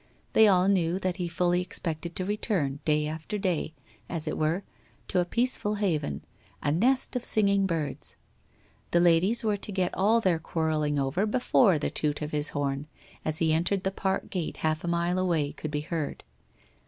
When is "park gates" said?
13.91-14.61